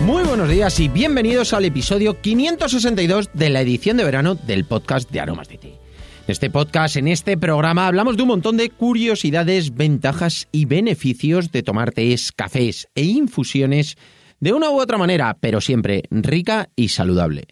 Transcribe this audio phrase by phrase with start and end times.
[0.00, 5.10] Muy buenos días y bienvenidos al episodio 562 de la edición de verano del podcast
[5.10, 5.68] de Aromas de Té.
[5.68, 5.78] En
[6.26, 11.62] este podcast, en este programa, hablamos de un montón de curiosidades, ventajas y beneficios de
[11.62, 13.98] tomar tés, cafés e infusiones
[14.40, 17.44] de una u otra manera, pero siempre rica y saludable.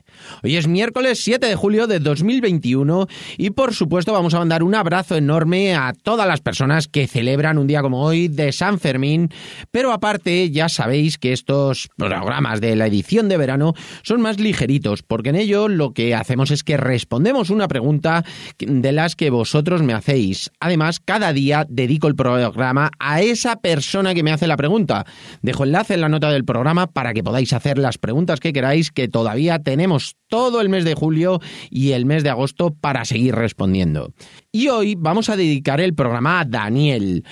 [0.43, 3.07] Hoy es miércoles 7 de julio de 2021
[3.37, 7.59] y por supuesto vamos a mandar un abrazo enorme a todas las personas que celebran
[7.59, 9.29] un día como hoy de San Fermín,
[9.71, 15.03] pero aparte ya sabéis que estos programas de la edición de verano son más ligeritos
[15.03, 18.25] porque en ello lo que hacemos es que respondemos una pregunta
[18.59, 20.51] de las que vosotros me hacéis.
[20.59, 25.05] Además, cada día dedico el programa a esa persona que me hace la pregunta.
[25.43, 28.91] Dejo enlace en la nota del programa para que podáis hacer las preguntas que queráis
[28.91, 33.35] que todavía tenemos todo el mes de julio y el mes de agosto para seguir
[33.35, 34.13] respondiendo.
[34.53, 37.25] Y hoy vamos a dedicar el programa a Daniel,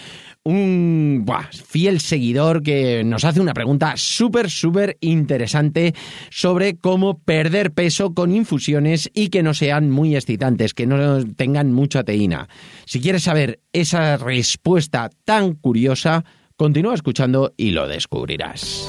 [0.45, 1.27] un
[1.67, 5.95] fiel seguidor que nos hace una pregunta súper, súper interesante
[6.31, 11.73] sobre cómo perder peso con infusiones y que no sean muy excitantes, que no tengan
[11.73, 12.49] mucha teína.
[12.85, 16.25] Si quieres saber esa respuesta tan curiosa,
[16.57, 18.89] continúa escuchando y lo descubrirás.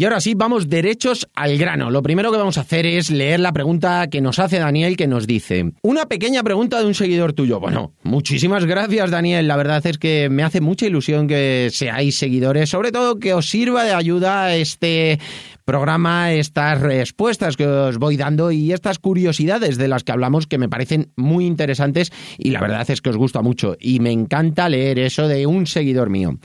[0.00, 1.90] Y ahora sí, vamos derechos al grano.
[1.90, 5.06] Lo primero que vamos a hacer es leer la pregunta que nos hace Daniel, que
[5.06, 7.60] nos dice, una pequeña pregunta de un seguidor tuyo.
[7.60, 9.46] Bueno, muchísimas gracias Daniel.
[9.46, 13.50] La verdad es que me hace mucha ilusión que seáis seguidores, sobre todo que os
[13.50, 15.18] sirva de ayuda este
[15.66, 20.56] programa, estas respuestas que os voy dando y estas curiosidades de las que hablamos que
[20.56, 24.70] me parecen muy interesantes y la verdad es que os gusta mucho y me encanta
[24.70, 26.38] leer eso de un seguidor mío.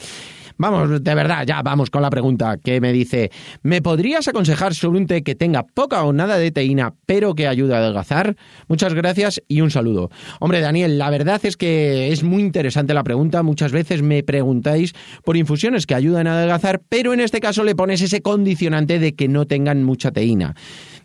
[0.58, 3.30] Vamos, de verdad, ya vamos con la pregunta que me dice,
[3.62, 7.48] ¿me podrías aconsejar sobre un té que tenga poca o nada de teína, pero que
[7.48, 8.38] ayude a adelgazar?
[8.68, 10.10] Muchas gracias y un saludo.
[10.40, 13.44] Hombre, Daniel, la verdad es que es muy interesante la pregunta.
[13.44, 14.94] Muchas veces me preguntáis
[15.26, 19.14] por infusiones que ayudan a adelgazar, pero en este caso le pones ese condicionante de
[19.14, 20.56] que no tengan mucha teína.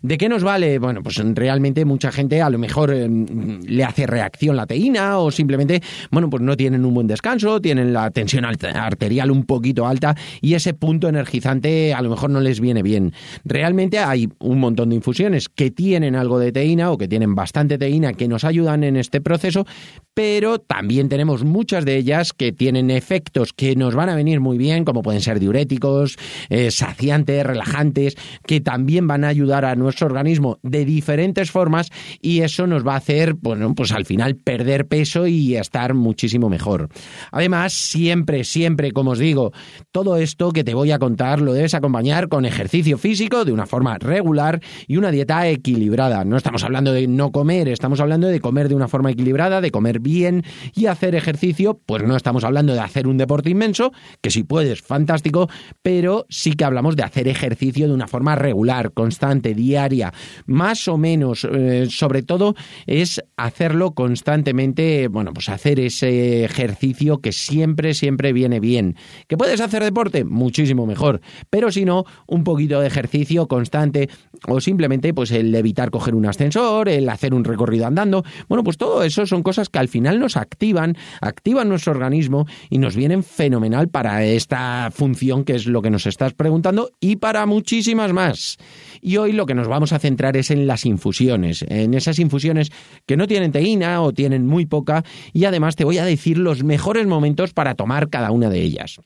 [0.01, 0.79] ¿De qué nos vale?
[0.79, 5.29] Bueno, pues realmente mucha gente a lo mejor eh, le hace reacción la teína o
[5.29, 10.15] simplemente, bueno, pues no tienen un buen descanso, tienen la tensión arterial un poquito alta
[10.41, 13.13] y ese punto energizante a lo mejor no les viene bien.
[13.45, 17.77] Realmente hay un montón de infusiones que tienen algo de teína o que tienen bastante
[17.77, 19.67] teína que nos ayudan en este proceso,
[20.13, 24.57] pero también tenemos muchas de ellas que tienen efectos que nos van a venir muy
[24.57, 26.17] bien, como pueden ser diuréticos,
[26.49, 31.89] eh, saciantes, relajantes, que también van a ayudar a nuestro organismo de diferentes formas
[32.21, 36.49] y eso nos va a hacer, bueno, pues al final perder peso y estar muchísimo
[36.49, 36.89] mejor.
[37.31, 39.53] Además, siempre, siempre, como os digo,
[39.91, 43.65] todo esto que te voy a contar lo debes acompañar con ejercicio físico de una
[43.65, 46.25] forma regular y una dieta equilibrada.
[46.25, 49.71] No estamos hablando de no comer, estamos hablando de comer de una forma equilibrada, de
[49.71, 53.91] comer bien y hacer ejercicio, pues no estamos hablando de hacer un deporte inmenso,
[54.21, 55.49] que si puedes, fantástico,
[55.81, 60.13] pero sí que hablamos de hacer ejercicio de una forma regular, constante, diaria
[60.45, 67.31] más o menos, eh, sobre todo, es hacerlo constantemente, bueno, pues hacer ese ejercicio que
[67.31, 68.95] siempre, siempre viene bien.
[69.27, 70.23] ¿Que puedes hacer deporte?
[70.23, 71.21] Muchísimo mejor.
[71.49, 74.09] Pero si no, un poquito de ejercicio constante
[74.47, 78.23] o simplemente pues el evitar coger un ascensor, el hacer un recorrido andando.
[78.47, 82.79] Bueno, pues todo eso son cosas que al final nos activan, activan nuestro organismo y
[82.79, 87.45] nos vienen fenomenal para esta función que es lo que nos estás preguntando y para
[87.45, 88.57] muchísimas más.
[89.01, 92.71] Y hoy lo que nos vamos a centrar es en las infusiones, en esas infusiones
[93.05, 95.03] que no tienen teína o tienen muy poca
[95.33, 98.99] y además te voy a decir los mejores momentos para tomar cada una de ellas.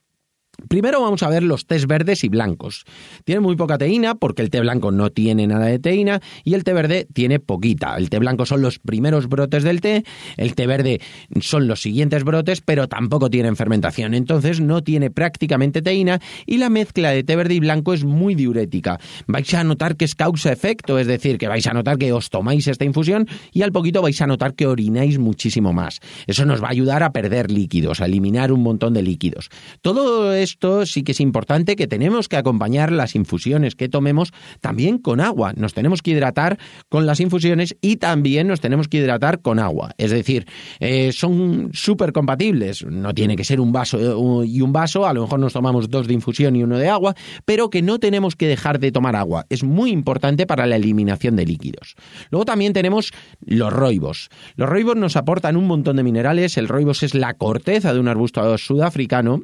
[0.68, 2.86] Primero vamos a ver los tés verdes y blancos.
[3.24, 6.64] Tienen muy poca teína porque el té blanco no tiene nada de teína y el
[6.64, 7.96] té verde tiene poquita.
[7.98, 10.04] El té blanco son los primeros brotes del té,
[10.38, 11.02] el té verde
[11.42, 16.70] son los siguientes brotes, pero tampoco tienen fermentación, entonces no tiene prácticamente teína y la
[16.70, 19.00] mezcla de té verde y blanco es muy diurética.
[19.28, 22.68] Vais a notar que es causa-efecto, es decir, que vais a notar que os tomáis
[22.68, 26.00] esta infusión y al poquito vais a notar que orináis muchísimo más.
[26.28, 29.50] Eso nos va a ayudar a perder líquidos, a eliminar un montón de líquidos.
[29.82, 34.32] Todo es esto sí que es importante que tenemos que acompañar las infusiones que tomemos
[34.62, 35.52] también con agua.
[35.58, 36.58] Nos tenemos que hidratar
[36.88, 39.92] con las infusiones y también nos tenemos que hidratar con agua.
[39.98, 40.48] Es decir,
[40.80, 42.86] eh, son súper compatibles.
[42.86, 45.90] No tiene que ser un vaso eh, y un vaso, a lo mejor nos tomamos
[45.90, 49.18] dos de infusión y uno de agua, pero que no tenemos que dejar de tomar
[49.18, 49.46] agua.
[49.50, 51.96] Es muy importante para la eliminación de líquidos.
[52.32, 53.12] Luego también tenemos
[53.42, 54.30] los roibos.
[54.56, 56.58] Los roibos nos aportan un montón de minerales.
[56.58, 59.42] El roibos es la corteza de un arbusto sudafricano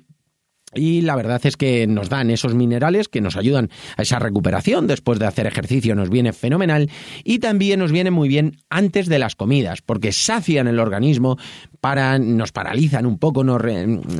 [0.74, 4.88] y la verdad es que nos dan esos minerales que nos ayudan a esa recuperación.
[4.88, 6.90] Después de hacer ejercicio, nos viene fenomenal.
[7.24, 11.38] Y también nos viene muy bien antes de las comidas, porque sacian el organismo,
[11.82, 13.62] para, nos paralizan un poco, nos,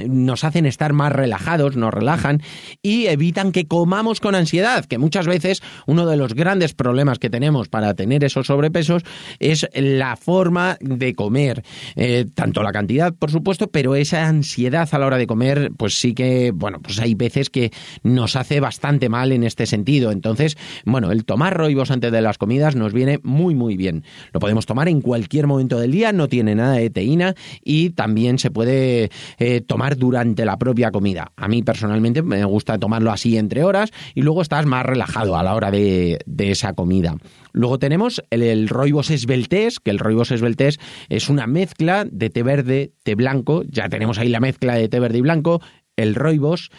[0.10, 2.42] nos hacen estar más relajados, nos relajan
[2.82, 7.30] y evitan que comamos con ansiedad, que muchas veces uno de los grandes problemas que
[7.30, 9.04] tenemos para tener esos sobrepesos
[9.40, 11.64] es la forma de comer,
[11.96, 16.00] eh, tanto la cantidad, por supuesto, pero esa ansiedad a la hora de comer, pues
[16.00, 17.72] sí que bueno, pues hay veces que
[18.02, 20.12] nos hace bastante mal en este sentido.
[20.12, 24.04] Entonces, bueno, el tomar roibos antes de las comidas nos viene muy, muy bien.
[24.34, 28.40] Lo podemos tomar en cualquier momento del día, no tiene nada de teína y también
[28.40, 31.32] se puede eh, tomar durante la propia comida.
[31.36, 35.44] A mí personalmente me gusta tomarlo así entre horas y luego estás más relajado a
[35.44, 37.16] la hora de, esa comida.
[37.54, 42.44] Luego tenemos el, el, roibos esbeltés, que el roibos esbeltés es una mezcla de té
[42.44, 45.62] verde, té blanco, ya tenemos ahí la mezcla de té verde y blanco,
[45.96, 46.72] el roibos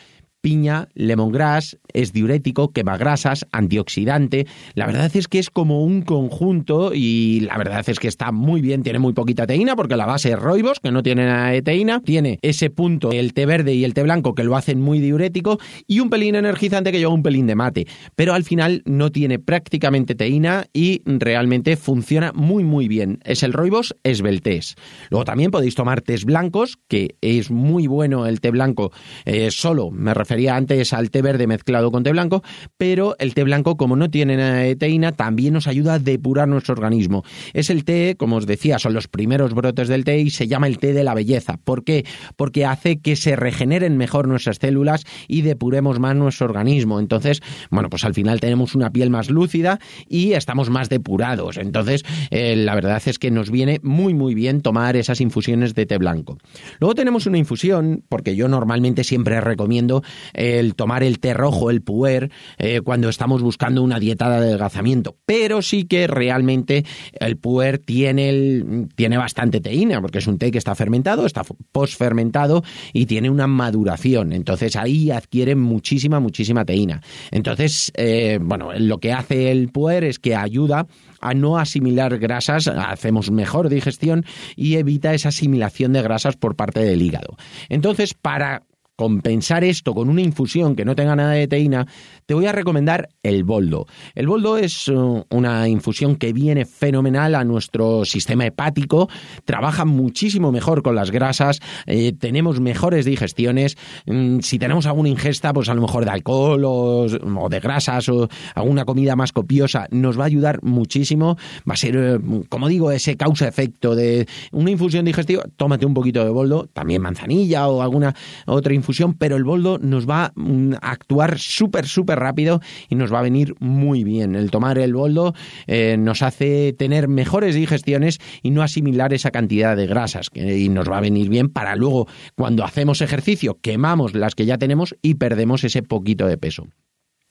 [0.43, 4.47] piña, lemongrass, es diurético, quema grasas, antioxidante.
[4.75, 8.61] La verdad es que es como un conjunto y la verdad es que está muy
[8.61, 11.62] bien, tiene muy poquita teína porque la base es roibos, que no tiene nada de
[11.62, 14.99] teína, tiene ese punto, el té verde y el té blanco que lo hacen muy
[14.99, 17.87] diurético y un pelín energizante que lleva un pelín de mate,
[18.17, 23.21] pero al final no tiene prácticamente teína y realmente funciona muy muy bien.
[23.25, 24.75] Es el roibos esbeltés.
[25.11, 28.91] Luego también podéis tomar tés blancos, que es muy bueno el té blanco
[29.25, 32.43] eh, solo, me refiero refería antes al té verde mezclado con té blanco,
[32.79, 37.23] pero el té blanco, como no tiene teína, también nos ayuda a depurar nuestro organismo.
[37.52, 40.69] Es el té, como os decía, son los primeros brotes del té y se llama
[40.69, 41.58] el té de la belleza.
[41.62, 42.06] ¿Por qué?
[42.37, 46.99] Porque hace que se regeneren mejor nuestras células y depuremos más nuestro organismo.
[46.99, 51.58] Entonces, bueno, pues al final tenemos una piel más lúcida y estamos más depurados.
[51.58, 55.84] Entonces, eh, la verdad es que nos viene muy, muy bien tomar esas infusiones de
[55.84, 56.38] té blanco.
[56.81, 60.02] Luego tenemos una infusión, porque yo normalmente siempre recomiendo
[60.33, 65.17] el tomar el té rojo, el puer, eh, cuando estamos buscando una dieta de adelgazamiento.
[65.27, 70.59] Pero sí que realmente el puer tiene, tiene bastante teína, porque es un té que
[70.59, 71.43] está fermentado, está
[71.73, 74.33] posfermentado y tiene una maduración.
[74.33, 77.01] Entonces ahí adquiere muchísima, muchísima teína.
[77.31, 80.87] Entonces, eh, bueno, lo que hace el puer es que ayuda
[81.21, 84.25] a no asimilar grasas, hacemos mejor digestión
[84.57, 87.37] y evita esa asimilación de grasas por parte del hígado.
[87.69, 88.63] Entonces, para
[88.97, 91.87] compensar esto con una infusión que no tenga nada de teína,
[92.27, 93.87] te voy a recomendar el boldo.
[94.15, 99.09] El boldo es uh, una infusión que viene fenomenal a nuestro sistema hepático,
[99.44, 103.77] trabaja muchísimo mejor con las grasas, eh, tenemos mejores digestiones.
[104.06, 108.29] Mm, si tenemos alguna ingesta, pues a lo mejor de alcohol o, de grasas o
[108.55, 111.37] alguna comida más copiosa, nos va a ayudar muchísimo.
[111.69, 112.19] Va a ser, eh,
[112.49, 115.44] como digo, ese causa-efecto de una infusión digestiva.
[115.56, 118.15] Tómate un poquito de boldo, también manzanilla o alguna
[118.47, 122.96] otra infusión infusión, pero el boldo nos va mm, a actuar súper, súper rápido y
[122.96, 124.34] nos va a venir muy bien.
[124.34, 125.34] El tomar el boldo
[125.67, 130.91] eh, nos hace tener mejores digestiones y no asimilar esa cantidad de grasas y nos
[130.91, 135.15] va a venir bien para luego, cuando hacemos ejercicio, quemamos las que ya tenemos y
[135.15, 136.67] perdemos ese poquito de peso.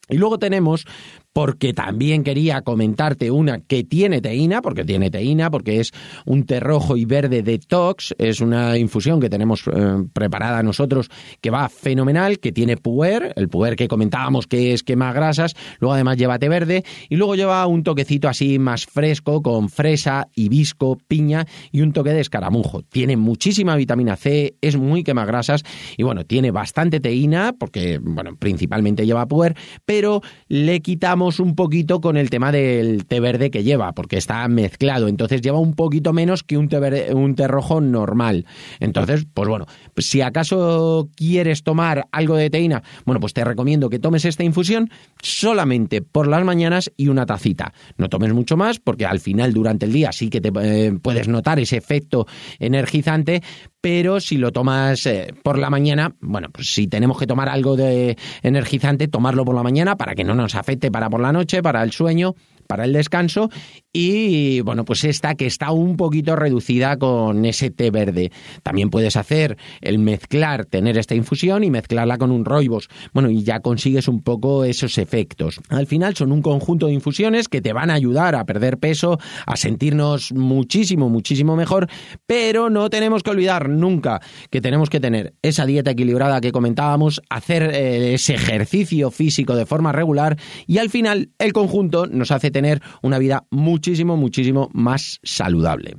[0.09, 0.85] Y luego tenemos
[1.33, 5.91] porque también quería comentarte una que tiene teína, porque tiene teína, porque es
[6.25, 11.09] un té rojo y verde detox, es una infusión que tenemos eh, preparada nosotros
[11.39, 15.93] que va fenomenal, que tiene puer, el puer que comentábamos que es quema grasas, luego
[15.93, 20.97] además lleva té verde y luego lleva un toquecito así más fresco con fresa, hibisco,
[21.07, 22.81] piña y un toque de escaramujo.
[22.83, 25.63] Tiene muchísima vitamina C, es muy quema grasas
[25.95, 32.01] y bueno, tiene bastante teína porque bueno, principalmente lleva puer, pero le quitamos un poquito
[32.01, 36.13] con el tema del té verde que lleva, porque está mezclado, entonces lleva un poquito
[36.13, 38.45] menos que un té, un té rojo normal.
[38.79, 43.89] Entonces, pues bueno, pues si acaso quieres tomar algo de teína, bueno, pues te recomiendo
[43.89, 44.89] que tomes esta infusión
[45.21, 47.73] solamente por las mañanas y una tacita.
[47.97, 51.27] No tomes mucho más, porque al final durante el día sí que te eh, puedes
[51.27, 52.25] notar ese efecto
[52.59, 53.43] energizante,
[53.81, 57.75] pero si lo tomas eh, por la mañana, bueno, pues si tenemos que tomar algo
[57.75, 61.63] de energizante, tomarlo por la mañana para que no nos afecte para por la noche,
[61.63, 62.35] para el sueño,
[62.67, 63.49] para el descanso
[63.93, 68.31] y bueno, pues esta que está un poquito reducida con ese té verde.
[68.63, 72.87] También puedes hacer el mezclar, tener esta infusión y mezclarla con un roibos.
[73.13, 75.59] Bueno, y ya consigues un poco esos efectos.
[75.69, 79.19] Al final son un conjunto de infusiones que te van a ayudar a perder peso,
[79.45, 81.89] a sentirnos muchísimo, muchísimo mejor,
[82.25, 87.21] pero no tenemos que olvidar nunca que tenemos que tener esa dieta equilibrada que comentábamos,
[87.29, 92.51] hacer eh, ese ejercicio físico de forma regular y al final el conjunto nos hace
[92.51, 93.43] tener una vida
[93.81, 95.95] muchísimo, muchísimo más saludable.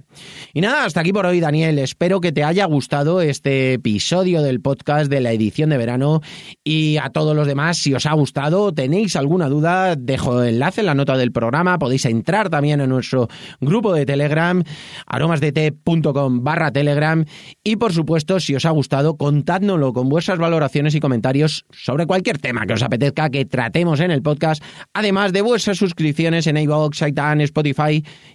[0.54, 1.80] Y nada, hasta aquí por hoy, Daniel.
[1.80, 6.20] Espero que te haya gustado este episodio del podcast de la edición de verano
[6.62, 10.82] y a todos los demás, si os ha gustado, tenéis alguna duda, dejo el enlace
[10.82, 13.26] en la nota del programa, podéis entrar también en nuestro
[13.60, 14.62] grupo de Telegram,
[15.06, 17.24] aromasdt.com barra Telegram
[17.64, 22.38] y por supuesto, si os ha gustado, contádnoslo con vuestras valoraciones y comentarios sobre cualquier
[22.38, 24.62] tema que os apetezca que tratemos en el podcast,
[24.92, 27.50] además de vuestras suscripciones en iVoox, iTunes,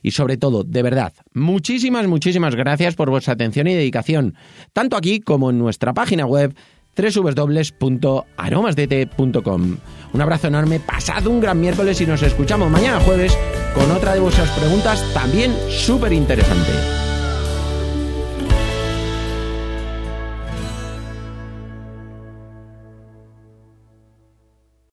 [0.01, 4.35] Y sobre todo, de verdad, muchísimas, muchísimas gracias por vuestra atención y dedicación,
[4.73, 6.55] tanto aquí como en nuestra página web
[6.97, 9.77] www.aromasdt.com.
[10.13, 13.37] Un abrazo enorme, pasad un gran miércoles y nos escuchamos mañana jueves
[13.75, 17.06] con otra de vuestras preguntas también súper interesante.